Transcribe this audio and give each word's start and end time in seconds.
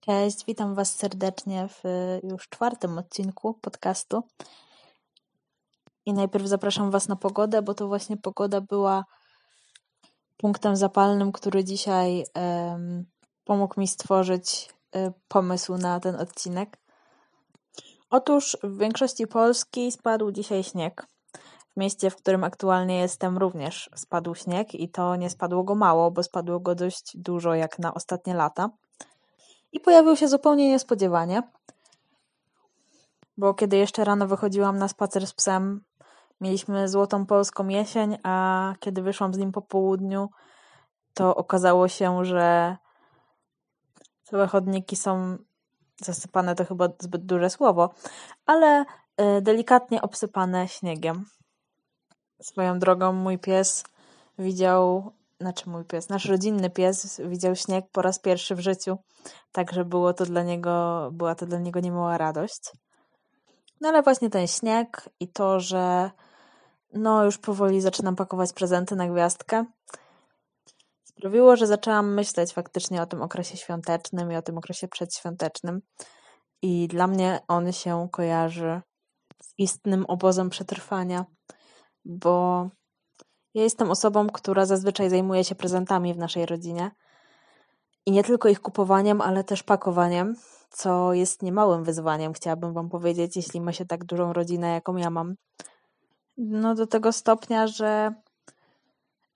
Cześć, 0.00 0.44
witam 0.46 0.74
Was 0.74 0.96
serdecznie 0.96 1.68
w 1.68 1.82
już 2.22 2.48
czwartym 2.48 2.98
odcinku 2.98 3.54
podcastu. 3.54 4.22
I 6.06 6.12
najpierw 6.12 6.46
zapraszam 6.46 6.90
Was 6.90 7.08
na 7.08 7.16
pogodę, 7.16 7.62
bo 7.62 7.74
to 7.74 7.88
właśnie 7.88 8.16
pogoda 8.16 8.60
była 8.60 9.04
punktem 10.36 10.76
zapalnym, 10.76 11.32
który 11.32 11.64
dzisiaj 11.64 12.24
um, 12.34 13.04
pomógł 13.44 13.80
mi 13.80 13.88
stworzyć 13.88 14.68
um, 14.92 15.12
pomysł 15.28 15.76
na 15.76 16.00
ten 16.00 16.16
odcinek. 16.16 16.78
Otóż 18.10 18.56
w 18.62 18.78
większości 18.78 19.26
Polski 19.26 19.92
spadł 19.92 20.32
dzisiaj 20.32 20.64
śnieg. 20.64 21.06
W 21.76 21.80
mieście, 21.80 22.10
w 22.10 22.16
którym 22.16 22.44
aktualnie 22.44 22.98
jestem, 22.98 23.38
również 23.38 23.90
spadł 23.96 24.34
śnieg 24.34 24.74
i 24.74 24.88
to 24.88 25.16
nie 25.16 25.30
spadło 25.30 25.64
go 25.64 25.74
mało, 25.74 26.10
bo 26.10 26.22
spadło 26.22 26.60
go 26.60 26.74
dość 26.74 27.12
dużo 27.14 27.54
jak 27.54 27.78
na 27.78 27.94
ostatnie 27.94 28.34
lata. 28.34 28.70
I 29.72 29.80
pojawił 29.80 30.16
się 30.16 30.28
zupełnie 30.28 30.68
niespodziewanie, 30.68 31.42
bo 33.36 33.54
kiedy 33.54 33.76
jeszcze 33.76 34.04
rano 34.04 34.26
wychodziłam 34.26 34.78
na 34.78 34.88
spacer 34.88 35.26
z 35.26 35.34
psem, 35.34 35.84
mieliśmy 36.40 36.88
złotą 36.88 37.26
polską 37.26 37.68
jesień, 37.68 38.18
a 38.22 38.74
kiedy 38.80 39.02
wyszłam 39.02 39.34
z 39.34 39.38
nim 39.38 39.52
po 39.52 39.62
południu, 39.62 40.30
to 41.14 41.36
okazało 41.36 41.88
się, 41.88 42.24
że 42.24 42.76
całe 44.24 44.46
chodniki 44.46 44.96
są 44.96 45.38
zasypane, 46.00 46.54
to 46.54 46.64
chyba 46.64 46.88
zbyt 46.98 47.26
duże 47.26 47.50
słowo, 47.50 47.94
ale 48.46 48.84
y, 49.20 49.42
delikatnie 49.42 50.02
obsypane 50.02 50.68
śniegiem. 50.68 51.24
Swoją 52.42 52.78
drogą 52.78 53.12
mój 53.12 53.38
pies 53.38 53.84
widział 54.38 55.12
znaczy 55.40 55.70
mój 55.70 55.84
pies, 55.84 56.08
nasz 56.08 56.24
rodzinny 56.24 56.70
pies 56.70 57.20
widział 57.24 57.56
śnieg 57.56 57.84
po 57.92 58.02
raz 58.02 58.18
pierwszy 58.18 58.54
w 58.54 58.60
życiu, 58.60 58.98
także 59.52 59.84
było 59.84 60.14
to 60.14 60.24
dla 60.24 60.42
niego, 60.42 61.08
była 61.12 61.34
to 61.34 61.46
dla 61.46 61.58
niego 61.58 61.80
niemała 61.80 62.18
radość. 62.18 62.72
No 63.80 63.88
ale 63.88 64.02
właśnie 64.02 64.30
ten 64.30 64.46
śnieg 64.46 65.08
i 65.20 65.28
to, 65.28 65.60
że 65.60 66.10
no 66.92 67.24
już 67.24 67.38
powoli 67.38 67.80
zaczynam 67.80 68.16
pakować 68.16 68.52
prezenty 68.52 68.96
na 68.96 69.08
gwiazdkę, 69.08 69.64
sprawiło, 71.04 71.56
że 71.56 71.66
zaczęłam 71.66 72.14
myśleć 72.14 72.52
faktycznie 72.52 73.02
o 73.02 73.06
tym 73.06 73.22
okresie 73.22 73.56
świątecznym 73.56 74.32
i 74.32 74.36
o 74.36 74.42
tym 74.42 74.58
okresie 74.58 74.88
przedświątecznym. 74.88 75.80
I 76.62 76.88
dla 76.88 77.06
mnie 77.06 77.40
on 77.48 77.72
się 77.72 78.08
kojarzy 78.12 78.80
z 79.42 79.54
istnym 79.58 80.06
obozem 80.06 80.50
przetrwania, 80.50 81.24
bo 82.04 82.68
ja 83.54 83.62
jestem 83.62 83.90
osobą, 83.90 84.26
która 84.26 84.66
zazwyczaj 84.66 85.10
zajmuje 85.10 85.44
się 85.44 85.54
prezentami 85.54 86.14
w 86.14 86.18
naszej 86.18 86.46
rodzinie. 86.46 86.90
I 88.06 88.12
nie 88.12 88.24
tylko 88.24 88.48
ich 88.48 88.60
kupowaniem, 88.60 89.20
ale 89.20 89.44
też 89.44 89.62
pakowaniem, 89.62 90.36
co 90.70 91.12
jest 91.12 91.42
niemałym 91.42 91.84
wyzwaniem, 91.84 92.32
chciałabym 92.32 92.72
Wam 92.72 92.88
powiedzieć, 92.88 93.36
jeśli 93.36 93.60
ma 93.60 93.72
się 93.72 93.86
tak 93.86 94.04
dużą 94.04 94.32
rodzinę, 94.32 94.68
jaką 94.68 94.96
ja 94.96 95.10
mam. 95.10 95.34
No 96.36 96.74
do 96.74 96.86
tego 96.86 97.12
stopnia, 97.12 97.66
że 97.66 98.14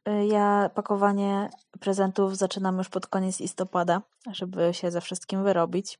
y, 0.08 0.26
ja 0.26 0.70
pakowanie 0.74 1.50
prezentów 1.80 2.36
zaczynam 2.36 2.78
już 2.78 2.88
pod 2.88 3.06
koniec 3.06 3.40
listopada, 3.40 4.02
żeby 4.32 4.74
się 4.74 4.90
ze 4.90 5.00
wszystkim 5.00 5.44
wyrobić. 5.44 5.98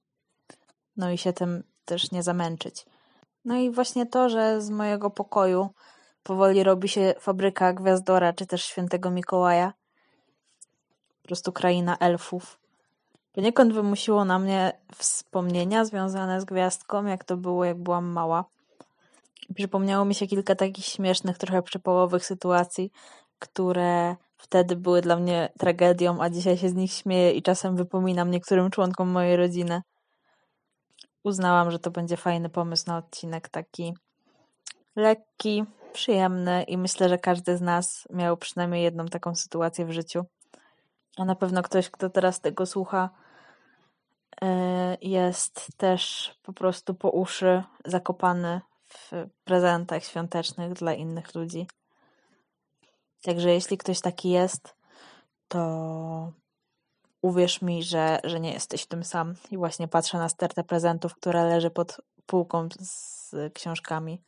No 0.96 1.10
i 1.10 1.18
się 1.18 1.32
tym 1.32 1.62
też 1.84 2.10
nie 2.12 2.22
zamęczyć. 2.22 2.86
No 3.44 3.56
i 3.56 3.70
właśnie 3.70 4.06
to, 4.06 4.28
że 4.28 4.62
z 4.62 4.70
mojego 4.70 5.10
pokoju 5.10 5.70
powoli 6.24 6.62
robi 6.62 6.88
się 6.88 7.14
fabryka 7.20 7.72
Gwiazdora, 7.72 8.32
czy 8.32 8.46
też 8.46 8.64
Świętego 8.64 9.10
Mikołaja. 9.10 9.72
Po 11.22 11.28
prostu 11.28 11.52
kraina 11.52 11.98
elfów. 11.98 12.58
Poniekąd 13.32 13.72
wymusiło 13.72 14.24
na 14.24 14.38
mnie 14.38 14.72
wspomnienia 14.94 15.84
związane 15.84 16.40
z 16.40 16.44
gwiazdką, 16.44 17.04
jak 17.04 17.24
to 17.24 17.36
było, 17.36 17.64
jak 17.64 17.78
byłam 17.78 18.06
mała. 18.06 18.44
Przypomniało 19.54 20.04
mi 20.04 20.14
się 20.14 20.26
kilka 20.26 20.54
takich 20.54 20.84
śmiesznych, 20.84 21.38
trochę 21.38 21.62
przypołowych 21.62 22.26
sytuacji, 22.26 22.92
które 23.38 24.16
wtedy 24.36 24.76
były 24.76 25.00
dla 25.00 25.16
mnie 25.16 25.52
tragedią, 25.58 26.20
a 26.20 26.30
dzisiaj 26.30 26.58
się 26.58 26.68
z 26.68 26.74
nich 26.74 26.92
śmieję 26.92 27.32
i 27.32 27.42
czasem 27.42 27.76
wypominam 27.76 28.30
niektórym 28.30 28.70
członkom 28.70 29.08
mojej 29.08 29.36
rodziny. 29.36 29.82
Uznałam, 31.22 31.70
że 31.70 31.78
to 31.78 31.90
będzie 31.90 32.16
fajny 32.16 32.50
pomysł 32.50 32.84
na 32.86 32.96
odcinek 32.96 33.48
taki 33.48 33.94
lekki, 34.96 35.64
przyjemny 35.94 36.62
i 36.62 36.78
myślę, 36.78 37.08
że 37.08 37.18
każdy 37.18 37.56
z 37.56 37.60
nas 37.60 38.08
miał 38.10 38.36
przynajmniej 38.36 38.82
jedną 38.82 39.06
taką 39.06 39.34
sytuację 39.34 39.86
w 39.86 39.92
życiu. 39.92 40.24
A 41.16 41.24
na 41.24 41.34
pewno 41.34 41.62
ktoś, 41.62 41.90
kto 41.90 42.10
teraz 42.10 42.40
tego 42.40 42.66
słucha, 42.66 43.10
e, 44.42 44.96
jest 45.00 45.68
też 45.76 46.34
po 46.42 46.52
prostu 46.52 46.94
po 46.94 47.10
uszy 47.10 47.62
zakopany 47.84 48.60
w 48.88 49.12
prezentach 49.44 50.04
świątecznych 50.04 50.72
dla 50.72 50.92
innych 50.92 51.34
ludzi. 51.34 51.66
Także 53.22 53.50
jeśli 53.50 53.78
ktoś 53.78 54.00
taki 54.00 54.30
jest, 54.30 54.76
to 55.48 56.32
uwierz 57.22 57.62
mi, 57.62 57.82
że, 57.82 58.20
że 58.24 58.40
nie 58.40 58.52
jesteś 58.52 58.86
tym 58.86 59.04
sam. 59.04 59.34
I 59.50 59.56
właśnie 59.56 59.88
patrzę 59.88 60.18
na 60.18 60.28
stertę 60.28 60.64
prezentów, 60.64 61.14
która 61.14 61.44
leży 61.44 61.70
pod 61.70 62.00
półką 62.26 62.68
z 62.80 63.34
książkami 63.54 64.22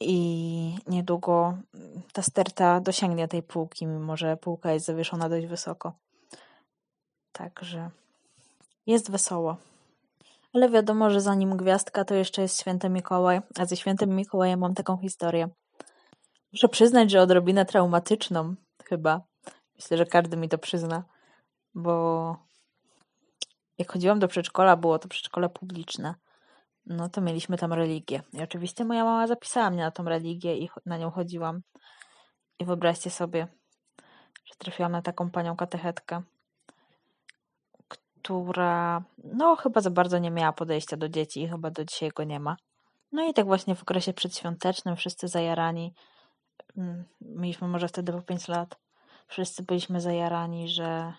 i 0.00 0.76
niedługo 0.86 1.58
ta 2.12 2.22
sterta 2.22 2.80
dosięgnie 2.80 3.28
tej 3.28 3.42
półki, 3.42 3.86
mimo 3.86 4.16
że 4.16 4.36
półka 4.36 4.72
jest 4.72 4.86
zawieszona 4.86 5.28
dość 5.28 5.46
wysoko. 5.46 5.92
Także 7.32 7.90
jest 8.86 9.10
wesoło. 9.10 9.56
Ale 10.52 10.70
wiadomo, 10.70 11.10
że 11.10 11.20
zanim 11.20 11.56
gwiazdka, 11.56 12.04
to 12.04 12.14
jeszcze 12.14 12.42
jest 12.42 12.60
święty 12.60 12.88
Mikołaj, 12.88 13.40
a 13.58 13.66
ze 13.66 13.76
świętym 13.76 14.16
Mikołajem 14.16 14.60
mam 14.60 14.74
taką 14.74 14.98
historię. 14.98 15.48
Muszę 16.52 16.68
przyznać, 16.68 17.10
że 17.10 17.22
odrobinę 17.22 17.66
traumatyczną 17.66 18.54
chyba. 18.84 19.20
Myślę, 19.76 19.96
że 19.96 20.06
każdy 20.06 20.36
mi 20.36 20.48
to 20.48 20.58
przyzna, 20.58 21.04
bo 21.74 22.36
jak 23.78 23.92
chodziłam 23.92 24.18
do 24.18 24.28
przedszkola, 24.28 24.76
było 24.76 24.98
to 24.98 25.08
przedszkole 25.08 25.48
publiczne 25.48 26.14
no 26.86 27.08
to 27.08 27.20
mieliśmy 27.20 27.58
tam 27.58 27.72
religię. 27.72 28.22
I 28.32 28.42
oczywiście 28.42 28.84
moja 28.84 29.04
mama 29.04 29.26
zapisała 29.26 29.70
mnie 29.70 29.82
na 29.82 29.90
tą 29.90 30.04
religię 30.04 30.56
i 30.56 30.70
na 30.86 30.98
nią 30.98 31.10
chodziłam. 31.10 31.62
I 32.58 32.64
wyobraźcie 32.64 33.10
sobie, 33.10 33.48
że 34.44 34.54
trafiłam 34.58 34.92
na 34.92 35.02
taką 35.02 35.30
panią 35.30 35.56
katechetkę, 35.56 36.22
która 37.88 39.04
no 39.24 39.56
chyba 39.56 39.80
za 39.80 39.90
bardzo 39.90 40.18
nie 40.18 40.30
miała 40.30 40.52
podejścia 40.52 40.96
do 40.96 41.08
dzieci 41.08 41.42
i 41.42 41.48
chyba 41.48 41.70
do 41.70 41.84
dzisiaj 41.84 42.10
go 42.10 42.24
nie 42.24 42.40
ma. 42.40 42.56
No 43.12 43.28
i 43.28 43.34
tak 43.34 43.46
właśnie 43.46 43.74
w 43.74 43.82
okresie 43.82 44.12
przedświątecznym 44.12 44.96
wszyscy 44.96 45.28
zajarani, 45.28 45.94
mm, 46.76 47.04
mieliśmy 47.20 47.68
może 47.68 47.88
wtedy 47.88 48.12
po 48.12 48.22
5 48.22 48.48
lat, 48.48 48.78
wszyscy 49.26 49.62
byliśmy 49.62 50.00
zajarani, 50.00 50.68
że, 50.68 51.12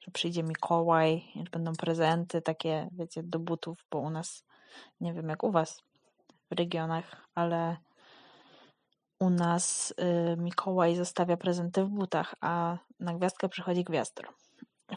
że 0.00 0.10
przyjdzie 0.10 0.42
Mikołaj, 0.42 1.24
że 1.36 1.50
będą 1.50 1.72
prezenty 1.72 2.42
takie, 2.42 2.88
wiecie, 2.92 3.22
do 3.22 3.38
butów, 3.38 3.84
bo 3.90 3.98
u 3.98 4.10
nas 4.10 4.44
nie 5.00 5.12
wiem 5.12 5.28
jak 5.28 5.44
u 5.44 5.50
Was 5.50 5.82
w 6.50 6.58
regionach, 6.58 7.28
ale 7.34 7.76
u 9.20 9.30
nas 9.30 9.94
y, 10.32 10.36
Mikołaj 10.36 10.96
zostawia 10.96 11.36
prezenty 11.36 11.84
w 11.84 11.88
butach, 11.88 12.34
a 12.40 12.78
na 13.00 13.14
gwiazdkę 13.14 13.48
przychodzi 13.48 13.84
gwiazdor. 13.84 14.28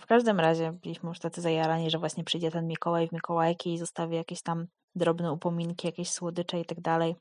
W 0.01 0.05
każdym 0.05 0.39
razie 0.39 0.71
byliśmy 0.71 1.09
już 1.09 1.19
tacy 1.19 1.41
zajarani, 1.41 1.89
że 1.89 1.99
właśnie 1.99 2.23
przyjdzie 2.23 2.51
ten 2.51 2.67
Mikołaj 2.67 3.07
w 3.07 3.11
Mikołajki 3.11 3.73
i 3.73 3.77
zostawi 3.77 4.15
jakieś 4.15 4.41
tam 4.41 4.67
drobne 4.95 5.31
upominki, 5.31 5.88
jakieś 5.88 6.11
słodycze 6.11 6.59
i 6.59 6.65
tak 6.65 6.81
dalej. 6.81 7.15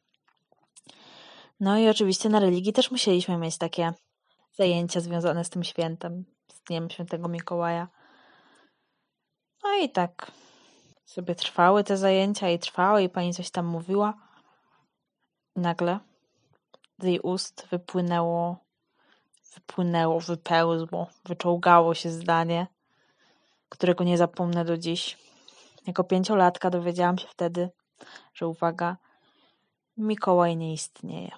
No 1.61 1.79
i 1.79 1.89
oczywiście 1.89 2.29
na 2.29 2.41
religii 2.41 2.73
też 2.73 2.91
musieliśmy 2.91 3.37
mieć 3.37 3.59
takie 3.59 3.93
zajęcia 4.53 5.01
związane 5.01 5.45
z 5.45 5.51
tym 5.51 5.65
świętem, 5.65 6.25
z 6.53 6.61
Dniem 6.63 6.91
Świętego 6.91 7.29
Mikołaja. 7.29 7.89
No 9.65 9.77
i 9.77 9.91
tak 9.91 10.33
sobie 11.11 11.35
trwały 11.35 11.85
te 11.85 11.97
zajęcia 11.97 12.51
i 12.51 12.59
trwały 12.59 13.03
i 13.03 13.09
pani 13.09 13.35
coś 13.35 13.51
tam 13.51 13.67
mówiła. 13.67 14.15
Nagle 15.57 15.99
z 16.99 17.05
jej 17.05 17.21
ust 17.21 17.67
wypłynęło, 17.71 18.57
wypłynęło, 19.55 20.21
wypełzło, 20.21 21.07
wyczołgało 21.25 21.95
się 21.95 22.11
zdanie, 22.11 22.67
którego 23.69 24.05
nie 24.05 24.19
zapomnę 24.19 24.65
do 24.65 24.79
dziś. 24.79 25.19
Jako 25.87 26.05
pięciolatka 26.05 26.71
dowiedziałam 26.71 27.19
się 27.19 27.29
wtedy, 27.29 27.71
że 28.35 28.47
uwaga, 28.47 28.97
Mikołaj 29.97 30.57
nie 30.57 30.73
istnieje. 30.73 31.31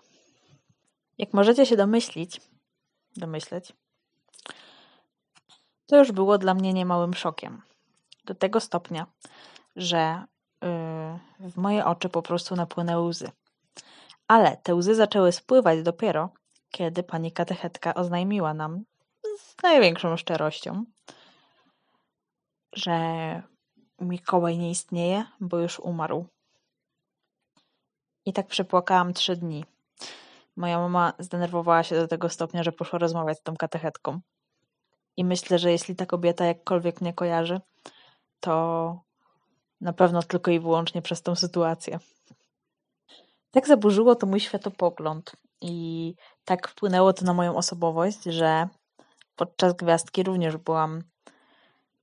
Jak 1.18 1.32
możecie 1.32 1.66
się 1.66 1.76
domyślić, 1.76 2.40
domyśleć, 3.16 3.72
to 5.86 5.96
już 5.96 6.12
było 6.12 6.38
dla 6.38 6.54
mnie 6.54 6.72
niemałym 6.72 7.14
szokiem. 7.14 7.62
Do 8.24 8.34
tego 8.34 8.60
stopnia, 8.60 9.06
że 9.76 10.24
y, 10.64 11.48
w 11.50 11.56
moje 11.56 11.84
oczy 11.84 12.08
po 12.08 12.22
prostu 12.22 12.56
napłynęły 12.56 13.06
łzy. 13.08 13.30
Ale 14.28 14.56
te 14.56 14.74
łzy 14.74 14.94
zaczęły 14.94 15.32
spływać 15.32 15.82
dopiero, 15.82 16.30
kiedy 16.70 17.02
pani 17.02 17.32
katechetka 17.32 17.94
oznajmiła 17.94 18.54
nam 18.54 18.84
z 19.38 19.62
największą 19.62 20.16
szczerością, 20.16 20.84
że 22.72 23.42
Mikołaj 24.02 24.58
nie 24.58 24.70
istnieje, 24.70 25.24
bo 25.40 25.58
już 25.58 25.80
umarł. 25.80 26.26
I 28.24 28.32
tak 28.32 28.46
przepłakałam 28.46 29.12
trzy 29.12 29.36
dni. 29.36 29.64
Moja 30.56 30.78
mama 30.78 31.12
zdenerwowała 31.18 31.82
się 31.82 31.96
do 31.96 32.08
tego 32.08 32.28
stopnia, 32.28 32.62
że 32.62 32.72
poszła 32.72 32.98
rozmawiać 32.98 33.38
z 33.38 33.42
tą 33.42 33.56
katechetką. 33.56 34.20
I 35.16 35.24
myślę, 35.24 35.58
że 35.58 35.72
jeśli 35.72 35.96
ta 35.96 36.06
kobieta 36.06 36.44
jakkolwiek 36.44 37.00
mnie 37.00 37.14
kojarzy, 37.14 37.60
to 38.40 39.00
na 39.82 39.92
pewno 39.92 40.22
tylko 40.22 40.50
i 40.50 40.60
wyłącznie 40.60 41.02
przez 41.02 41.22
tą 41.22 41.34
sytuację. 41.34 41.98
Tak 43.50 43.66
zaburzyło 43.66 44.14
to 44.14 44.26
mój 44.26 44.40
światopogląd 44.40 45.32
i 45.60 46.14
tak 46.44 46.68
wpłynęło 46.68 47.12
to 47.12 47.24
na 47.24 47.34
moją 47.34 47.56
osobowość, 47.56 48.22
że 48.24 48.68
podczas 49.36 49.72
gwiazdki 49.72 50.22
również 50.22 50.56
byłam 50.56 51.02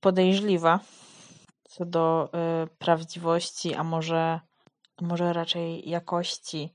podejrzliwa 0.00 0.80
co 1.68 1.84
do 1.84 2.30
y, 2.64 2.76
prawdziwości, 2.78 3.74
a 3.74 3.84
może, 3.84 4.40
może 5.00 5.32
raczej 5.32 5.88
jakości 5.88 6.74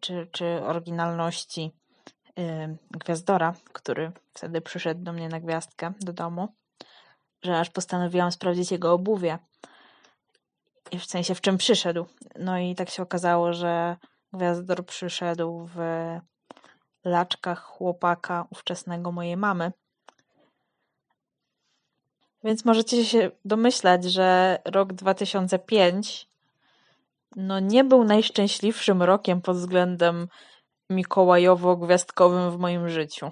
czy, 0.00 0.28
czy 0.32 0.62
oryginalności 0.64 1.72
y, 2.38 2.78
gwiazdora, 2.90 3.54
który 3.72 4.12
wtedy 4.34 4.60
przyszedł 4.60 5.02
do 5.02 5.12
mnie 5.12 5.28
na 5.28 5.40
gwiazdkę 5.40 5.92
do 6.00 6.12
domu, 6.12 6.48
że 7.42 7.58
aż 7.58 7.70
postanowiłam 7.70 8.32
sprawdzić 8.32 8.70
jego 8.70 8.92
obuwie. 8.92 9.38
W 10.98 11.04
sensie 11.04 11.34
w 11.34 11.40
czym 11.40 11.58
przyszedł. 11.58 12.06
No 12.38 12.58
i 12.58 12.74
tak 12.74 12.90
się 12.90 13.02
okazało, 13.02 13.52
że 13.52 13.96
gwiazdor 14.32 14.86
przyszedł 14.86 15.68
w 15.74 15.78
laczkach 17.04 17.62
chłopaka 17.62 18.46
ówczesnego 18.50 19.12
mojej 19.12 19.36
mamy. 19.36 19.72
Więc 22.44 22.64
możecie 22.64 23.04
się 23.04 23.30
domyślać, 23.44 24.04
że 24.04 24.58
rok 24.64 24.92
2005 24.92 26.28
no 27.36 27.60
nie 27.60 27.84
był 27.84 28.04
najszczęśliwszym 28.04 29.02
rokiem 29.02 29.40
pod 29.40 29.56
względem 29.56 30.28
mikołajowo-gwiazdkowym 30.90 32.50
w 32.50 32.58
moim 32.58 32.88
życiu. 32.88 33.30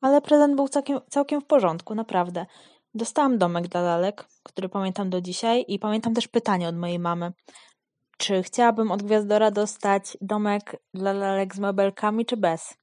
Ale 0.00 0.20
prezent 0.20 0.56
był 0.56 0.68
całkiem, 0.68 1.00
całkiem 1.10 1.40
w 1.40 1.44
porządku, 1.44 1.94
naprawdę. 1.94 2.46
Dostałam 2.94 3.38
domek 3.38 3.68
dla 3.68 3.80
lalek, 3.80 4.24
który 4.42 4.68
pamiętam 4.68 5.10
do 5.10 5.20
dzisiaj 5.20 5.64
i 5.68 5.78
pamiętam 5.78 6.14
też 6.14 6.28
pytanie 6.28 6.68
od 6.68 6.76
mojej 6.76 6.98
mamy. 6.98 7.32
Czy 8.18 8.42
chciałabym 8.42 8.90
od 8.90 9.02
Gwiazdora 9.02 9.50
dostać 9.50 10.16
domek 10.20 10.76
dla 10.94 11.12
lalek 11.12 11.54
z 11.54 11.58
mebelkami, 11.58 12.26
czy 12.26 12.36
bez? 12.36 12.74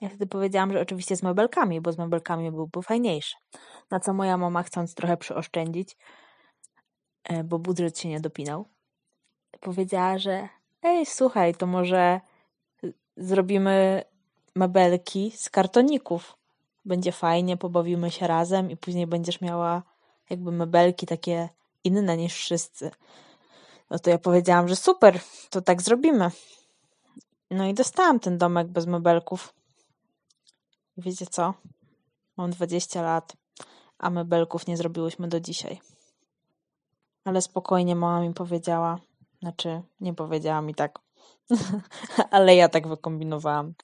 Ja 0.00 0.08
wtedy 0.08 0.26
powiedziałam, 0.26 0.72
że 0.72 0.80
oczywiście 0.80 1.16
z 1.16 1.22
mebelkami, 1.22 1.80
bo 1.80 1.92
z 1.92 1.98
mebelkami 1.98 2.50
byłby 2.50 2.82
fajniejszy. 2.82 3.36
Na 3.90 4.00
co 4.00 4.14
moja 4.14 4.36
mama, 4.36 4.62
chcąc 4.62 4.94
trochę 4.94 5.16
przyoszczędzić, 5.16 5.96
e, 7.24 7.44
bo 7.44 7.58
budżet 7.58 7.98
się 7.98 8.08
nie 8.08 8.20
dopinał, 8.20 8.68
powiedziała, 9.60 10.18
że 10.18 10.48
ej, 10.82 11.06
słuchaj, 11.06 11.54
to 11.54 11.66
może 11.66 12.20
zrobimy 13.16 14.02
mebelki 14.54 15.32
z 15.36 15.50
kartoników. 15.50 16.37
Będzie 16.84 17.12
fajnie, 17.12 17.56
pobawimy 17.56 18.10
się 18.10 18.26
razem 18.26 18.70
i 18.70 18.76
później 18.76 19.06
będziesz 19.06 19.40
miała 19.40 19.82
jakby 20.30 20.52
mebelki 20.52 21.06
takie 21.06 21.48
inne 21.84 22.16
niż 22.16 22.34
wszyscy. 22.34 22.90
No 23.90 23.98
to 23.98 24.10
ja 24.10 24.18
powiedziałam, 24.18 24.68
że 24.68 24.76
super, 24.76 25.20
to 25.50 25.62
tak 25.62 25.82
zrobimy. 25.82 26.30
No 27.50 27.66
i 27.66 27.74
dostałam 27.74 28.20
ten 28.20 28.38
domek 28.38 28.68
bez 28.68 28.86
mebelków. 28.86 29.54
Wiecie 30.96 31.26
co? 31.26 31.54
Mam 32.36 32.50
20 32.50 33.02
lat, 33.02 33.36
a 33.98 34.10
mebelków 34.10 34.66
nie 34.66 34.76
zrobiłyśmy 34.76 35.28
do 35.28 35.40
dzisiaj. 35.40 35.80
Ale 37.24 37.42
spokojnie 37.42 37.96
mama 37.96 38.20
mi 38.20 38.34
powiedziała, 38.34 38.98
znaczy 39.42 39.82
nie 40.00 40.14
powiedziała 40.14 40.60
mi 40.60 40.74
tak, 40.74 40.98
ale 42.30 42.56
ja 42.56 42.68
tak 42.68 42.88
wykombinowałam, 42.88 43.74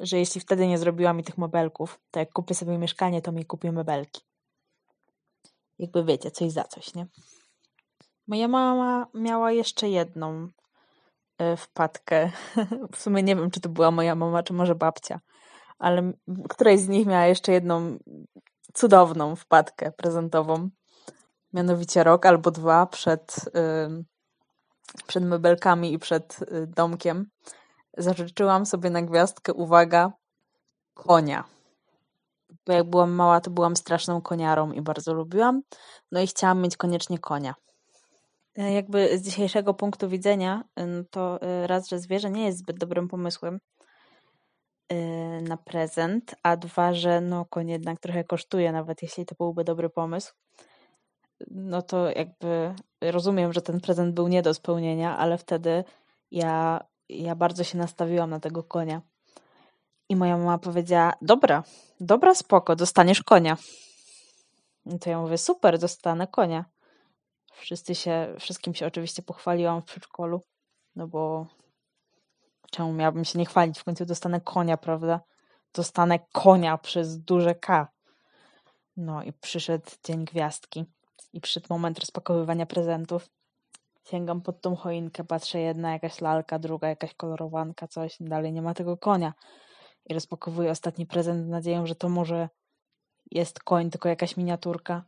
że 0.00 0.18
jeśli 0.18 0.40
wtedy 0.40 0.66
nie 0.66 0.78
zrobiła 0.78 1.12
mi 1.12 1.24
tych 1.24 1.38
mebelków, 1.38 2.00
to 2.10 2.20
jak 2.20 2.32
kupię 2.32 2.54
sobie 2.54 2.78
mieszkanie, 2.78 3.22
to 3.22 3.32
mi 3.32 3.44
kupię 3.44 3.72
mebelki. 3.72 4.22
Jakby 5.78 6.04
wiecie, 6.04 6.30
coś 6.30 6.52
za 6.52 6.64
coś, 6.64 6.94
nie? 6.94 7.06
Moja 8.26 8.48
mama 8.48 9.06
miała 9.14 9.52
jeszcze 9.52 9.88
jedną 9.88 10.48
e, 11.38 11.56
wpadkę. 11.56 12.30
W 12.92 13.00
sumie 13.00 13.22
nie 13.22 13.36
wiem, 13.36 13.50
czy 13.50 13.60
to 13.60 13.68
była 13.68 13.90
moja 13.90 14.14
mama, 14.14 14.42
czy 14.42 14.52
może 14.52 14.74
babcia, 14.74 15.20
ale 15.78 16.12
któraś 16.48 16.80
z 16.80 16.88
nich 16.88 17.06
miała 17.06 17.26
jeszcze 17.26 17.52
jedną 17.52 17.98
cudowną 18.74 19.36
wpadkę 19.36 19.92
prezentową. 19.92 20.70
Mianowicie 21.52 22.04
rok 22.04 22.26
albo 22.26 22.50
dwa 22.50 22.86
przed, 22.86 23.50
przed 25.06 25.24
mebelkami 25.24 25.92
i 25.92 25.98
przed 25.98 26.42
y, 26.42 26.66
domkiem 26.66 27.30
zażyczyłam 27.98 28.66
sobie 28.66 28.90
na 28.90 29.02
gwiazdkę, 29.02 29.52
uwaga, 29.52 30.12
konia. 30.94 31.44
Bo 32.66 32.72
jak 32.72 32.90
byłam 32.90 33.10
mała, 33.12 33.40
to 33.40 33.50
byłam 33.50 33.76
straszną 33.76 34.22
koniarą 34.22 34.72
i 34.72 34.82
bardzo 34.82 35.14
lubiłam. 35.14 35.62
No 36.12 36.20
i 36.20 36.26
chciałam 36.26 36.62
mieć 36.62 36.76
koniecznie 36.76 37.18
konia. 37.18 37.54
E, 38.58 38.72
jakby 38.72 39.18
z 39.18 39.22
dzisiejszego 39.22 39.74
punktu 39.74 40.08
widzenia, 40.08 40.64
to 41.10 41.42
e, 41.42 41.66
raz, 41.66 41.88
że 41.88 41.98
zwierzę 41.98 42.30
nie 42.30 42.46
jest 42.46 42.58
zbyt 42.58 42.78
dobrym 42.78 43.08
pomysłem 43.08 43.58
e, 44.88 44.96
na 45.42 45.56
prezent, 45.56 46.34
a 46.42 46.56
dwa, 46.56 46.94
że 46.94 47.20
no 47.20 47.44
koń 47.44 47.68
jednak 47.68 48.00
trochę 48.00 48.24
kosztuje, 48.24 48.72
nawet 48.72 49.02
jeśli 49.02 49.26
to 49.26 49.34
byłby 49.38 49.64
dobry 49.64 49.90
pomysł. 49.90 50.32
No 51.50 51.82
to 51.82 52.10
jakby 52.10 52.74
rozumiem, 53.00 53.52
że 53.52 53.62
ten 53.62 53.80
prezent 53.80 54.14
był 54.14 54.28
nie 54.28 54.42
do 54.42 54.54
spełnienia, 54.54 55.18
ale 55.18 55.38
wtedy 55.38 55.84
ja, 56.30 56.80
ja 57.08 57.34
bardzo 57.34 57.64
się 57.64 57.78
nastawiłam 57.78 58.30
na 58.30 58.40
tego 58.40 58.62
konia. 58.62 59.02
I 60.08 60.16
moja 60.16 60.36
mama 60.38 60.58
powiedziała: 60.58 61.12
Dobra, 61.22 61.62
dobra, 62.00 62.34
spoko, 62.34 62.76
dostaniesz 62.76 63.22
konia. 63.22 63.56
I 64.86 64.98
to 64.98 65.10
ja 65.10 65.20
mówię: 65.20 65.38
Super, 65.38 65.78
dostanę 65.78 66.26
konia. 66.26 66.64
Wszyscy 67.52 67.94
się, 67.94 68.34
wszystkim 68.40 68.74
się 68.74 68.86
oczywiście 68.86 69.22
pochwaliłam 69.22 69.82
w 69.82 69.84
przedszkolu, 69.84 70.42
no 70.96 71.08
bo 71.08 71.46
czemu 72.70 72.92
miałabym 72.92 73.24
się 73.24 73.38
nie 73.38 73.46
chwalić? 73.46 73.78
W 73.78 73.84
końcu 73.84 74.04
dostanę 74.04 74.40
konia, 74.40 74.76
prawda? 74.76 75.20
Dostanę 75.74 76.18
konia 76.32 76.78
przez 76.78 77.18
duże 77.18 77.54
K. 77.54 77.88
No 78.96 79.22
i 79.22 79.32
przyszedł 79.32 79.90
dzień 80.04 80.24
gwiazdki 80.24 80.84
i 81.32 81.40
przyszedł 81.40 81.66
moment 81.70 81.98
rozpakowywania 81.98 82.66
prezentów. 82.66 83.30
Sięgam 84.10 84.40
pod 84.40 84.60
tą 84.60 84.76
choinkę, 84.76 85.24
patrzę 85.24 85.60
jedna 85.60 85.92
jakaś 85.92 86.20
lalka, 86.20 86.58
druga 86.58 86.88
jakaś 86.88 87.14
kolorowanka, 87.14 87.88
coś, 87.88 88.16
dalej 88.20 88.52
nie 88.52 88.62
ma 88.62 88.74
tego 88.74 88.96
konia. 88.96 89.34
I 90.06 90.14
rozpakowuję 90.14 90.70
ostatni 90.70 91.06
prezent 91.06 91.48
nadzieją, 91.48 91.86
że 91.86 91.94
to 91.94 92.08
może 92.08 92.48
jest 93.30 93.60
koń, 93.60 93.90
tylko 93.90 94.08
jakaś 94.08 94.36
miniaturka. 94.36 95.04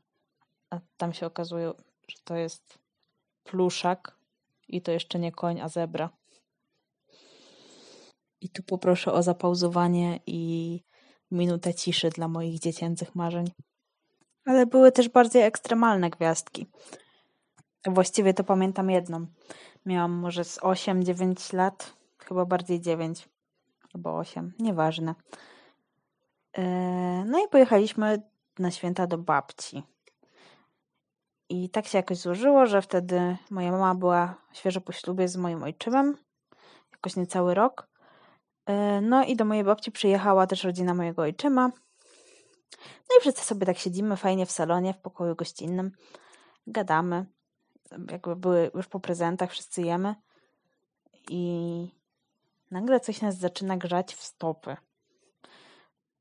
A 0.70 0.78
tam 0.96 1.12
się 1.12 1.26
okazuje, 1.26 1.72
że 2.08 2.16
to 2.24 2.36
jest 2.36 2.78
pluszak 3.44 4.16
i 4.68 4.82
to 4.82 4.92
jeszcze 4.92 5.18
nie 5.18 5.32
koń, 5.32 5.60
a 5.60 5.68
zebra. 5.68 6.10
I 8.40 8.48
tu 8.48 8.62
poproszę 8.62 9.12
o 9.12 9.22
zapauzowanie 9.22 10.20
i 10.26 10.80
minutę 11.30 11.74
ciszy 11.74 12.10
dla 12.10 12.28
moich 12.28 12.58
dziecięcych 12.58 13.14
marzeń. 13.14 13.46
Ale 14.44 14.66
były 14.66 14.92
też 14.92 15.08
bardziej 15.08 15.42
ekstremalne 15.42 16.10
gwiazdki. 16.10 16.66
Właściwie 17.86 18.34
to 18.34 18.44
pamiętam 18.44 18.90
jedną. 18.90 19.26
Miałam 19.86 20.12
może 20.12 20.44
z 20.44 20.58
8-9 20.58 21.54
lat, 21.54 21.96
chyba 22.18 22.44
bardziej 22.44 22.80
9 22.80 23.28
albo 23.94 24.18
8, 24.18 24.52
nieważne. 24.58 25.14
E, 26.58 26.62
no 27.26 27.44
i 27.44 27.48
pojechaliśmy 27.48 28.22
na 28.58 28.70
święta 28.70 29.06
do 29.06 29.18
babci. 29.18 29.82
I 31.48 31.70
tak 31.70 31.86
się 31.86 31.98
jakoś 31.98 32.18
złożyło, 32.18 32.66
że 32.66 32.82
wtedy 32.82 33.36
moja 33.50 33.72
mama 33.72 33.94
była 33.94 34.34
świeżo 34.52 34.80
po 34.80 34.92
ślubie 34.92 35.28
z 35.28 35.36
moim 35.36 35.62
ojczymem, 35.62 36.16
jakoś 36.92 37.16
niecały 37.16 37.54
rok. 37.54 37.88
E, 38.66 39.00
no 39.00 39.24
i 39.24 39.36
do 39.36 39.44
mojej 39.44 39.64
babci 39.64 39.92
przyjechała 39.92 40.46
też 40.46 40.64
rodzina 40.64 40.94
mojego 40.94 41.22
ojczyma. 41.22 41.68
No 42.78 43.16
i 43.18 43.20
wszyscy 43.20 43.44
sobie 43.44 43.66
tak 43.66 43.78
siedzimy 43.78 44.16
fajnie 44.16 44.46
w 44.46 44.50
salonie, 44.50 44.94
w 44.94 44.98
pokoju 44.98 45.36
gościnnym, 45.36 45.92
gadamy. 46.66 47.26
Jakby 48.10 48.36
były 48.36 48.70
już 48.74 48.86
po 48.86 49.00
prezentach, 49.00 49.50
wszyscy 49.50 49.82
jemy. 49.82 50.14
I 51.30 51.88
nagle 52.70 53.00
coś 53.00 53.20
nas 53.20 53.38
zaczyna 53.38 53.76
grzać 53.76 54.14
w 54.14 54.22
stopy. 54.22 54.76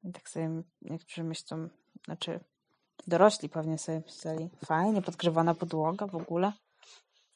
I 0.03 0.11
tak 0.11 0.29
sobie 0.29 0.63
niektórzy 0.81 1.23
myślą, 1.23 1.69
znaczy 2.05 2.39
Dorośli 3.07 3.49
pewnie 3.49 3.77
sobie 3.77 4.01
myśleli, 4.05 4.49
fajnie, 4.65 5.01
podgrzewana 5.01 5.55
podłoga 5.55 6.07
w 6.07 6.15
ogóle. 6.15 6.53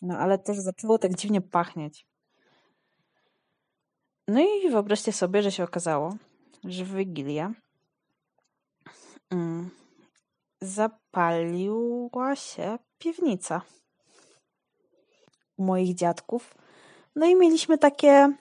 No 0.02 0.18
ale 0.18 0.38
też 0.38 0.58
zaczęło 0.58 0.98
tak 0.98 1.16
dziwnie 1.16 1.42
pachnieć. 1.42 2.08
No 4.28 4.40
i 4.40 4.70
wyobraźcie 4.70 5.14
sobie, 5.14 5.42
że 5.42 5.52
się 5.52 5.64
okazało, 5.64 6.16
że 6.64 6.86
w 6.86 6.96
Wigilię 6.96 7.54
mm, 9.30 9.70
zapaliła 10.62 12.36
się 12.36 12.80
piwnica 12.98 13.62
moich 15.58 15.96
dziadków. 15.96 16.56
No 17.16 17.26
i 17.26 17.36
mieliśmy 17.36 17.78
takie 17.78 18.34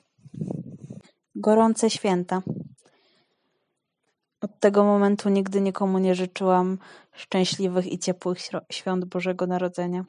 gorące 1.35 1.91
święta. 1.91 2.43
Od 4.41 4.61
tego 4.61 4.85
momentu 4.85 5.29
nigdy 5.29 5.61
nikomu 5.61 5.99
nie 5.99 6.15
życzyłam 6.15 6.79
szczęśliwych 7.13 7.93
i 7.93 7.99
ciepłych 7.99 8.39
świąt 8.71 9.05
Bożego 9.05 9.47
Narodzenia. 9.47 10.05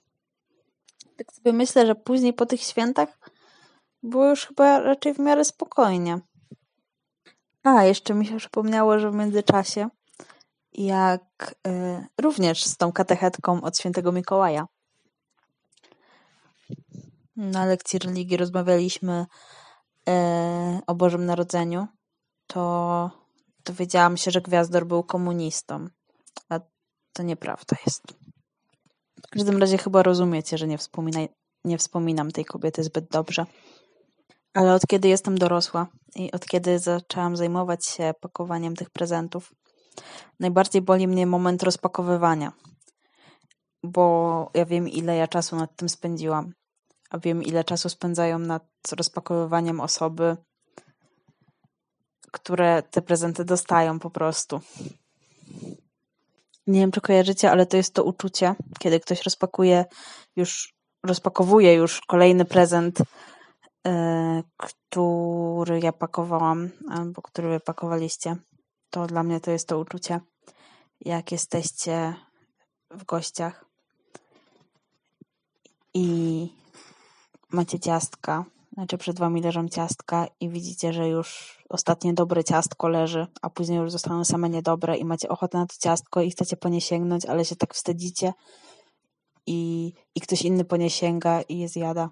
Tak 1.17 1.33
sobie 1.33 1.53
myślę, 1.53 1.85
że 1.85 1.95
później 1.95 2.33
po 2.33 2.45
tych 2.45 2.61
świętach 2.61 3.19
było 4.03 4.29
już 4.29 4.45
chyba 4.45 4.79
raczej 4.79 5.13
w 5.13 5.19
miarę 5.19 5.45
spokojnie. 5.45 6.19
A, 7.63 7.83
jeszcze 7.83 8.13
mi 8.13 8.25
się 8.25 8.37
przypomniało, 8.37 8.99
że 8.99 9.11
w 9.11 9.15
międzyczasie, 9.15 9.89
jak 10.73 11.55
y, 11.67 12.05
również 12.21 12.63
z 12.63 12.77
tą 12.77 12.91
katechetką 12.91 13.61
od 13.61 13.77
świętego 13.77 14.11
Mikołaja, 14.11 14.65
na 17.35 17.65
lekcji 17.65 17.99
religii 17.99 18.37
rozmawialiśmy 18.37 19.25
y, 20.09 20.11
o 20.87 20.95
Bożym 20.95 21.25
Narodzeniu, 21.25 21.87
to 22.47 23.11
dowiedziałam 23.65 24.17
się, 24.17 24.31
że 24.31 24.41
Gwiazdor 24.41 24.85
był 24.85 25.03
komunistą. 25.03 25.87
A 26.49 26.59
to 27.13 27.23
nieprawda 27.23 27.75
jest. 27.85 28.03
W 29.27 29.29
każdym 29.29 29.57
razie 29.57 29.77
chyba 29.77 30.03
rozumiecie, 30.03 30.57
że 30.57 30.67
nie, 30.67 30.77
nie 31.65 31.77
wspominam 31.77 32.31
tej 32.31 32.45
kobiety 32.45 32.83
zbyt 32.83 33.09
dobrze. 33.09 33.45
Ale 34.53 34.73
od 34.73 34.87
kiedy 34.87 35.07
jestem 35.07 35.37
dorosła 35.37 35.87
i 36.15 36.31
od 36.31 36.45
kiedy 36.45 36.79
zaczęłam 36.79 37.37
zajmować 37.37 37.85
się 37.85 38.13
pakowaniem 38.21 38.75
tych 38.75 38.89
prezentów, 38.89 39.53
najbardziej 40.39 40.81
boli 40.81 41.07
mnie 41.07 41.27
moment 41.27 41.63
rozpakowywania, 41.63 42.51
bo 43.83 44.51
ja 44.53 44.65
wiem, 44.65 44.89
ile 44.89 45.15
ja 45.15 45.27
czasu 45.27 45.55
nad 45.55 45.75
tym 45.75 45.89
spędziłam, 45.89 46.53
a 47.13 47.19
wiem, 47.19 47.43
ile 47.43 47.63
czasu 47.63 47.89
spędzają 47.89 48.39
nad 48.39 48.63
rozpakowywaniem 48.91 49.79
osoby, 49.79 50.37
które 52.31 52.83
te 52.83 53.01
prezenty 53.01 53.45
dostają 53.45 53.99
po 53.99 54.09
prostu. 54.09 54.61
Nie 56.67 56.79
wiem, 56.79 56.91
czy 56.91 57.01
kojarzycie, 57.01 57.51
ale 57.51 57.65
to 57.65 57.77
jest 57.77 57.93
to 57.93 58.03
uczucie, 58.03 58.55
kiedy 58.79 58.99
ktoś 58.99 59.23
rozpakuje 59.23 59.85
już, 60.35 60.73
rozpakowuje 61.03 61.73
już 61.73 62.01
kolejny 62.01 62.45
prezent 62.45 62.99
E, 63.87 64.43
który 64.57 65.79
ja 65.79 65.93
pakowałam, 65.93 66.69
albo 66.89 67.21
który 67.21 67.49
wy 67.49 67.59
pakowaliście, 67.59 68.35
to 68.89 69.07
dla 69.07 69.23
mnie 69.23 69.39
to 69.39 69.51
jest 69.51 69.67
to 69.67 69.79
uczucie, 69.79 70.19
jak 71.01 71.31
jesteście 71.31 72.15
w 72.91 73.03
gościach 73.03 73.65
i 75.93 76.49
macie 77.53 77.79
ciastka, 77.79 78.45
znaczy 78.73 78.97
przed 78.97 79.19
wami 79.19 79.41
leżą 79.41 79.69
ciastka 79.69 80.27
i 80.39 80.49
widzicie, 80.49 80.93
że 80.93 81.07
już 81.07 81.57
ostatnie 81.69 82.13
dobre 82.13 82.43
ciastko 82.43 82.87
leży, 82.87 83.27
a 83.41 83.49
później 83.49 83.79
już 83.79 83.91
zostaną 83.91 84.25
same 84.25 84.49
niedobre 84.49 84.97
i 84.97 85.05
macie 85.05 85.29
ochotę 85.29 85.57
na 85.57 85.65
to 85.65 85.75
ciastko 85.79 86.21
i 86.21 86.31
chcecie 86.31 86.57
po 86.57 86.69
nie 86.69 86.81
sięgnąć, 86.81 87.25
ale 87.25 87.45
się 87.45 87.55
tak 87.55 87.73
wstydzicie 87.73 88.33
i, 89.47 89.93
i 90.15 90.21
ktoś 90.21 90.41
inny 90.41 90.65
po 90.65 90.77
nie 90.77 90.89
sięga 90.89 91.41
i 91.41 91.57
je 91.57 91.67
zjada. 91.67 92.09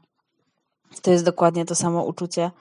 To 1.01 1.11
jest 1.11 1.25
dokładnie 1.25 1.65
to 1.65 1.75
samo 1.75 2.03
uczucie, 2.03 2.51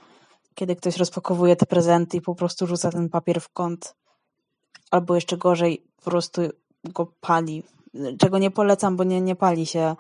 kiedy 0.55 0.77
ktoś 0.77 0.97
rozpakowuje 0.97 1.57
te 1.57 1.67
prezenty 1.67 2.17
i 2.17 2.21
po 2.21 2.35
prostu 2.35 2.67
rzuca 2.67 2.91
ten 2.91 3.09
papier 3.09 3.41
w 3.41 3.49
kąt. 3.49 3.95
Albo 4.91 5.15
jeszcze 5.15 5.37
gorzej, 5.37 5.87
po 5.97 6.11
prostu 6.11 6.43
go 6.85 7.13
pali. 7.21 7.63
Czego 8.19 8.39
nie 8.39 8.51
polecam, 8.51 8.97
bo 8.97 9.05
nie, 9.05 9.21
nie 9.21 9.37
pali 9.37 9.67
się 9.67 9.97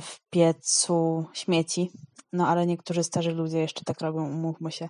w 0.00 0.20
piecu 0.30 1.26
śmieci. 1.32 1.90
No 2.32 2.48
ale 2.48 2.66
niektórzy 2.66 3.04
starzy 3.04 3.32
ludzie 3.32 3.58
jeszcze 3.58 3.84
tak 3.84 4.00
robią, 4.00 4.24
umówmy 4.24 4.72
się. 4.72 4.88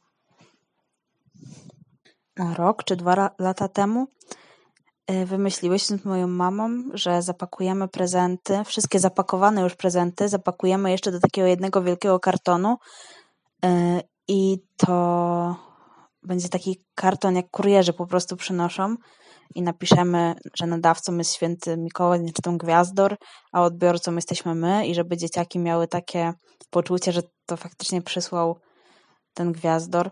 Rok 2.57 2.85
czy 2.85 2.97
dwa 2.97 3.31
lata 3.39 3.69
temu 3.69 4.07
E, 5.07 5.27
wymyśliłyśmy 5.27 5.99
z 5.99 6.05
moją 6.05 6.29
mamą, 6.29 6.83
że 6.95 7.23
zapakujemy 7.23 7.89
prezenty, 7.89 8.65
wszystkie 8.65 8.99
zapakowane 8.99 9.63
już 9.63 9.75
prezenty, 9.75 10.29
zapakujemy 10.29 10.91
jeszcze 10.91 11.13
do 11.13 11.21
takiego 11.21 11.47
jednego 11.47 11.83
wielkiego 11.83 12.21
kartonu 12.21 12.79
e, 13.65 14.01
i 14.29 14.59
to 14.77 15.57
będzie 16.23 16.49
taki 16.49 16.85
karton, 16.95 17.37
jak 17.37 17.51
kurierzy 17.51 17.93
po 17.93 18.07
prostu 18.07 18.37
przynoszą 18.37 18.97
i 19.55 19.63
napiszemy, 19.63 20.35
że 20.55 20.67
nadawcą 20.67 21.19
jest 21.19 21.35
święty 21.35 21.77
Mikołaj, 21.77 22.33
czy 22.35 22.43
tą 22.43 22.59
gwiazdor, 22.59 23.17
a 23.53 23.63
odbiorcą 23.63 24.15
jesteśmy 24.15 24.55
my 24.55 24.87
i 24.87 24.95
żeby 24.95 25.17
dzieciaki 25.17 25.59
miały 25.59 25.89
takie 25.89 26.33
poczucie, 26.71 27.13
że 27.13 27.23
to 27.47 27.57
faktycznie 27.57 28.03
przysłał 28.03 28.59
ten 29.35 29.53
gwiazdor. 29.53 30.11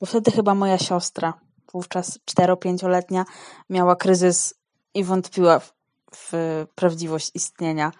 Bo 0.00 0.06
wtedy 0.06 0.30
chyba 0.30 0.54
moja 0.54 0.78
siostra 0.78 1.34
wówczas 1.72 2.18
4-5-letnia, 2.18 3.24
miała 3.70 3.96
kryzys 3.96 4.54
i 4.94 5.04
wątpiła 5.04 5.58
w, 5.58 5.72
w 6.14 6.32
prawdziwość 6.74 7.30
istnienia 7.34 7.92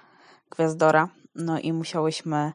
Gwiazdora. 0.51 1.09
No 1.35 1.59
i 1.59 1.73
musiałyśmy 1.73 2.53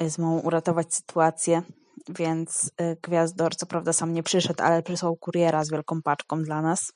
z 0.00 0.18
mą 0.18 0.38
uratować 0.38 0.94
sytuację, 0.94 1.62
więc 2.08 2.70
y, 2.80 2.96
Gwiazdor 3.02 3.56
co 3.56 3.66
prawda 3.66 3.92
sam 3.92 4.12
nie 4.12 4.22
przyszedł, 4.22 4.62
ale 4.62 4.82
przysłał 4.82 5.16
kuriera 5.16 5.64
z 5.64 5.70
wielką 5.70 6.02
paczką 6.02 6.42
dla 6.42 6.62
nas. 6.62 6.92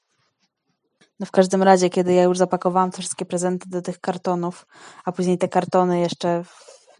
No 1.21 1.26
w 1.26 1.31
każdym 1.31 1.62
razie, 1.62 1.90
kiedy 1.90 2.12
ja 2.12 2.23
już 2.23 2.38
zapakowałam 2.38 2.90
te 2.90 2.99
wszystkie 2.99 3.25
prezenty 3.25 3.69
do 3.69 3.83
tych 3.83 4.00
kartonów, 4.00 4.66
a 5.04 5.12
później 5.12 5.38
te 5.38 5.49
kartony 5.49 6.00
jeszcze 6.00 6.42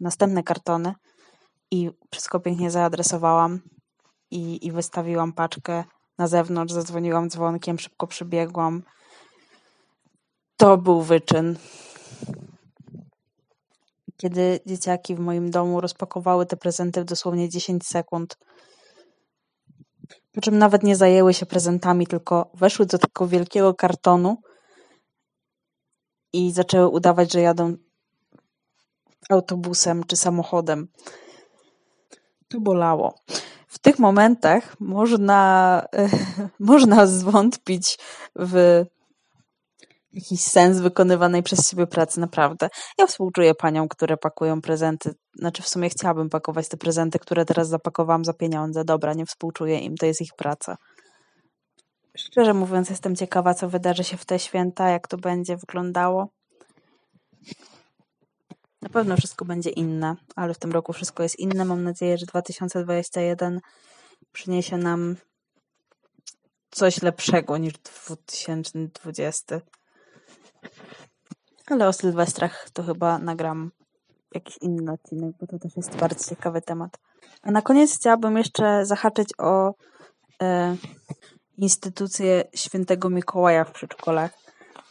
następne 0.01 0.43
kartony 0.43 0.93
i 1.71 1.91
wszystko 2.11 2.39
pięknie 2.39 2.71
zaadresowałam, 2.71 3.59
i, 4.33 4.67
i 4.67 4.71
wystawiłam 4.71 5.33
paczkę 5.33 5.83
na 6.17 6.27
zewnątrz, 6.27 6.73
zadzwoniłam 6.73 7.29
dzwonkiem, 7.29 7.79
szybko 7.79 8.07
przybiegłam. 8.07 8.83
To 10.57 10.77
był 10.77 11.01
wyczyn. 11.01 11.55
Kiedy 14.17 14.59
dzieciaki 14.65 15.15
w 15.15 15.19
moim 15.19 15.51
domu 15.51 15.81
rozpakowały 15.81 16.45
te 16.45 16.57
prezenty 16.57 17.01
w 17.01 17.05
dosłownie 17.05 17.49
10 17.49 17.87
sekund, 17.87 18.37
po 20.33 20.41
czym 20.41 20.57
nawet 20.57 20.83
nie 20.83 20.95
zajęły 20.95 21.33
się 21.33 21.45
prezentami, 21.45 22.07
tylko 22.07 22.51
weszły 22.53 22.85
do 22.85 22.97
takiego 22.97 23.27
wielkiego 23.27 23.73
kartonu 23.73 24.37
i 26.33 26.51
zaczęły 26.51 26.87
udawać, 26.87 27.33
że 27.33 27.41
jadą 27.41 27.75
autobusem 29.29 30.03
czy 30.03 30.17
samochodem. 30.17 30.87
To 32.47 32.59
bolało 32.59 33.15
w 33.73 33.79
tych 33.79 33.99
momentach 33.99 34.79
można, 34.79 35.81
można 36.59 37.07
zwątpić 37.07 37.99
w 38.35 38.85
jakiś 40.13 40.41
sens 40.41 40.79
wykonywanej 40.79 41.43
przez 41.43 41.69
siebie 41.69 41.87
pracy, 41.87 42.19
naprawdę. 42.19 42.69
Ja 42.97 43.07
współczuję 43.07 43.55
paniom, 43.55 43.87
które 43.87 44.17
pakują 44.17 44.61
prezenty. 44.61 45.13
Znaczy, 45.39 45.61
w 45.61 45.69
sumie 45.69 45.89
chciałabym 45.89 46.29
pakować 46.29 46.67
te 46.67 46.77
prezenty, 46.77 47.19
które 47.19 47.45
teraz 47.45 47.69
zapakowałam 47.69 48.25
za 48.25 48.33
pieniądze. 48.33 48.83
Dobra, 48.85 49.13
nie 49.13 49.25
współczuję 49.25 49.79
im, 49.79 49.97
to 49.97 50.05
jest 50.05 50.21
ich 50.21 50.33
praca. 50.37 50.77
Szczerze 52.17 52.53
mówiąc, 52.53 52.89
jestem 52.89 53.15
ciekawa, 53.15 53.53
co 53.53 53.69
wydarzy 53.69 54.03
się 54.03 54.17
w 54.17 54.25
te 54.25 54.39
święta, 54.39 54.89
jak 54.89 55.07
to 55.07 55.17
będzie 55.17 55.57
wyglądało. 55.57 56.29
Na 58.81 58.89
pewno 58.89 59.17
wszystko 59.17 59.45
będzie 59.45 59.69
inne, 59.69 60.15
ale 60.35 60.53
w 60.53 60.59
tym 60.59 60.71
roku 60.71 60.93
wszystko 60.93 61.23
jest 61.23 61.39
inne. 61.39 61.65
Mam 61.65 61.83
nadzieję, 61.83 62.17
że 62.17 62.25
2021 62.25 63.59
przyniesie 64.31 64.77
nam 64.77 65.15
coś 66.71 67.01
lepszego 67.01 67.57
niż 67.57 67.73
2020. 67.73 69.61
Ale 71.67 71.87
o 71.87 71.93
Sylwestrach 71.93 72.69
to 72.73 72.83
chyba 72.83 73.17
nagram 73.17 73.71
jakiś 74.33 74.57
inny 74.57 74.91
odcinek, 74.91 75.35
bo 75.39 75.47
to 75.47 75.59
też 75.59 75.77
jest 75.77 75.95
bardzo 75.95 76.29
ciekawy 76.29 76.61
temat. 76.61 76.99
A 77.41 77.51
na 77.51 77.61
koniec 77.61 77.95
chciałabym 77.97 78.37
jeszcze 78.37 78.85
zahaczyć 78.85 79.29
o 79.37 79.73
e, 80.41 80.75
instytucję 81.57 82.43
świętego 82.55 83.09
Mikołaja 83.09 83.63
w 83.63 83.71
przedszkolach, 83.71 84.31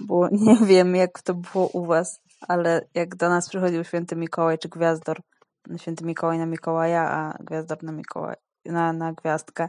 bo 0.01 0.29
nie 0.33 0.57
wiem, 0.67 0.97
jak 0.97 1.23
to 1.23 1.35
było 1.35 1.69
u 1.69 1.87
Was 1.87 2.23
ale 2.49 2.87
jak 2.95 3.17
do 3.17 3.29
nas 3.29 3.49
przychodził 3.49 3.85
święty 3.85 4.17
Mikołaj 4.17 4.59
czy 4.59 4.69
Gwiazdor, 4.69 5.21
święty 5.77 6.05
Mikołaj 6.05 6.39
na 6.39 6.47
Mikołaja, 6.47 7.11
a 7.11 7.39
Gwiazdor 7.41 7.83
na 7.83 7.93
Mikołaj, 7.93 8.37
na, 8.65 8.93
na 8.93 9.13
Gwiazdkę, 9.13 9.69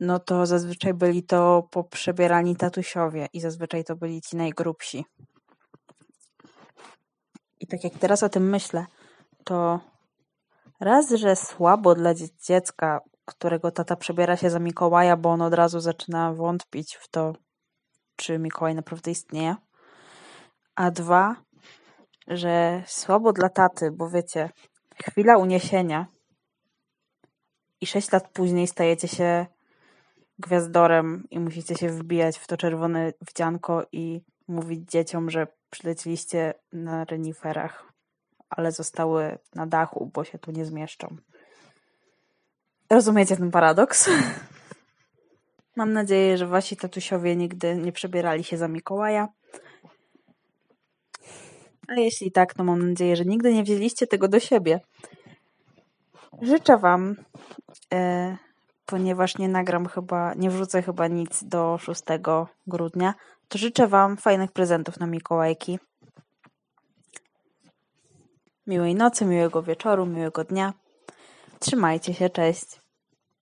no 0.00 0.18
to 0.18 0.46
zazwyczaj 0.46 0.94
byli 0.94 1.22
to 1.22 1.68
poprzebierani 1.70 2.56
tatusiowie 2.56 3.28
i 3.32 3.40
zazwyczaj 3.40 3.84
to 3.84 3.96
byli 3.96 4.20
ci 4.22 4.36
najgrubsi. 4.36 5.04
I 7.60 7.66
tak 7.66 7.84
jak 7.84 7.92
teraz 7.94 8.22
o 8.22 8.28
tym 8.28 8.50
myślę, 8.50 8.86
to 9.44 9.80
raz, 10.80 11.10
że 11.10 11.36
słabo 11.36 11.94
dla 11.94 12.14
dziecka, 12.48 13.00
którego 13.24 13.70
tata 13.70 13.96
przebiera 13.96 14.36
się 14.36 14.50
za 14.50 14.58
Mikołaja, 14.58 15.16
bo 15.16 15.30
on 15.30 15.42
od 15.42 15.54
razu 15.54 15.80
zaczyna 15.80 16.32
wątpić 16.32 16.96
w 16.96 17.08
to, 17.08 17.32
czy 18.16 18.38
Mikołaj 18.38 18.74
naprawdę 18.74 19.10
istnieje. 19.10 19.56
A 20.74 20.90
dwa, 20.90 21.36
że 22.26 22.82
słabo 22.86 23.32
dla 23.32 23.48
taty, 23.48 23.90
bo 23.90 24.10
wiecie, 24.10 24.50
chwila 25.02 25.36
uniesienia 25.36 26.06
i 27.80 27.86
sześć 27.86 28.12
lat 28.12 28.28
później 28.32 28.66
stajecie 28.66 29.08
się 29.08 29.46
gwiazdorem 30.38 31.24
i 31.30 31.40
musicie 31.40 31.74
się 31.74 31.88
wbijać 31.88 32.38
w 32.38 32.46
to 32.46 32.56
czerwone 32.56 33.12
wdzianko 33.20 33.86
i 33.92 34.20
mówić 34.48 34.90
dzieciom, 34.90 35.30
że 35.30 35.46
przylecieliście 35.70 36.54
na 36.72 37.04
reniferach, 37.04 37.92
ale 38.50 38.72
zostały 38.72 39.38
na 39.54 39.66
dachu, 39.66 40.10
bo 40.14 40.24
się 40.24 40.38
tu 40.38 40.50
nie 40.50 40.64
zmieszczą. 40.64 41.16
Rozumiecie 42.90 43.36
ten 43.36 43.50
paradoks? 43.50 44.10
Mam 45.76 45.92
nadzieję, 45.92 46.38
że 46.38 46.46
wasi 46.46 46.76
tatusiowie 46.76 47.36
nigdy 47.36 47.74
nie 47.76 47.92
przebierali 47.92 48.44
się 48.44 48.56
za 48.56 48.68
Mikołaja. 48.68 49.28
A 51.88 51.94
jeśli 51.94 52.32
tak, 52.32 52.54
to 52.54 52.64
mam 52.64 52.88
nadzieję, 52.88 53.16
że 53.16 53.24
nigdy 53.24 53.54
nie 53.54 53.62
wzięliście 53.62 54.06
tego 54.06 54.28
do 54.28 54.40
siebie. 54.40 54.80
Życzę 56.42 56.78
wam, 56.78 57.16
e, 57.94 58.36
ponieważ 58.88 59.38
nie 59.38 59.48
nagram 59.48 59.86
chyba, 59.86 60.34
nie 60.34 60.50
wrzucę 60.50 60.82
chyba 60.82 61.06
nic 61.06 61.44
do 61.44 61.78
6 61.78 62.02
grudnia, 62.66 63.14
to 63.48 63.58
życzę 63.58 63.86
wam 63.86 64.16
fajnych 64.16 64.52
prezentów 64.52 65.00
na 65.00 65.06
Mikołajki. 65.06 65.78
Miłej 68.66 68.94
nocy, 68.94 69.24
miłego 69.24 69.62
wieczoru, 69.62 70.06
miłego 70.06 70.44
dnia. 70.44 70.72
Trzymajcie 71.58 72.14
się, 72.14 72.30
cześć. 72.30 72.87